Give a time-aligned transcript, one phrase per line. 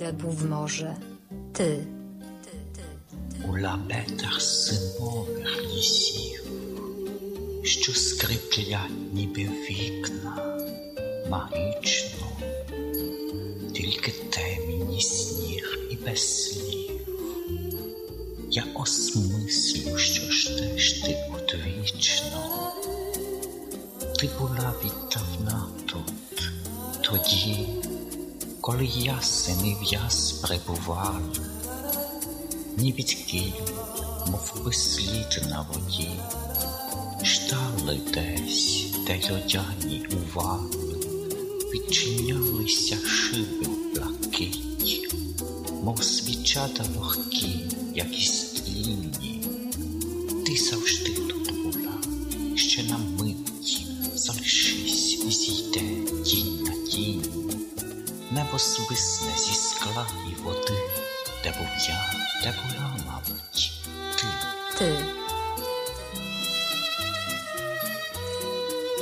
[0.00, 0.96] де був може,
[1.52, 1.86] ти.
[3.48, 6.46] у лабетах зимових лісів,
[7.62, 10.58] що скриплять ніби вікна
[11.30, 12.26] магічно,
[13.74, 16.90] тільки темінь і сніг і без слів.
[18.50, 22.72] Я осмислю, що ж теж ти одвічно.
[24.20, 26.52] Ти була віддавна тут,
[27.00, 27.79] тоді,
[28.70, 31.36] коли ясен і в'яз прибували,
[32.76, 33.52] ні відкіль,
[34.26, 36.10] мов би слід на воді,
[37.22, 40.96] ждали десь, де льодяні уваги,
[41.74, 45.08] відчинялися шиби блакиті,
[45.82, 47.60] мов свічата вогкі,
[47.94, 49.44] як із тлінні.
[50.46, 51.92] Ти завжди тут була,
[52.56, 55.19] ще на мить залишись
[58.30, 60.78] Небо свисне зі скла і води,
[61.44, 62.12] де був я,
[62.42, 63.72] де була, мабуть,
[64.16, 64.26] ти.
[64.78, 65.04] Ти.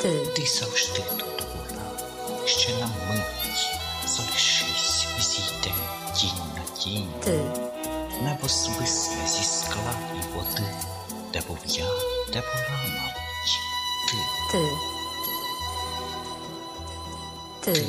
[0.03, 0.27] Ти.
[0.37, 1.99] Ти завжди тут була,
[2.47, 3.71] ще на мить
[4.07, 5.75] залишись зійде
[6.15, 7.13] тінь на тінь.
[7.25, 7.41] Ти.
[8.23, 10.67] Небо свисне зі скла і води,
[11.33, 11.85] де був я,
[12.33, 13.59] де була, мабуть,
[14.09, 14.17] ти.
[14.53, 14.63] Ти.
[17.73, 17.87] Ти.